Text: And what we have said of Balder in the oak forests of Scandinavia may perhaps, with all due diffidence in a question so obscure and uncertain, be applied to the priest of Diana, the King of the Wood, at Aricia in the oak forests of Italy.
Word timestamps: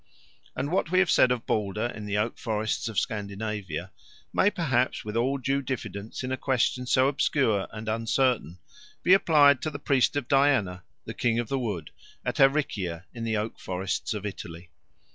And 0.55 0.71
what 0.71 0.89
we 0.89 0.97
have 0.97 1.11
said 1.11 1.31
of 1.31 1.45
Balder 1.45 1.85
in 1.93 2.07
the 2.07 2.17
oak 2.17 2.39
forests 2.39 2.89
of 2.89 2.97
Scandinavia 2.99 3.91
may 4.33 4.49
perhaps, 4.49 5.05
with 5.05 5.15
all 5.15 5.37
due 5.37 5.61
diffidence 5.61 6.23
in 6.23 6.31
a 6.31 6.37
question 6.37 6.87
so 6.87 7.07
obscure 7.07 7.67
and 7.71 7.87
uncertain, 7.87 8.57
be 9.03 9.13
applied 9.13 9.61
to 9.61 9.69
the 9.69 9.77
priest 9.77 10.15
of 10.15 10.27
Diana, 10.27 10.83
the 11.05 11.13
King 11.13 11.37
of 11.37 11.49
the 11.49 11.59
Wood, 11.59 11.91
at 12.25 12.39
Aricia 12.39 13.05
in 13.13 13.25
the 13.25 13.37
oak 13.37 13.59
forests 13.59 14.15
of 14.15 14.25
Italy. 14.25 14.71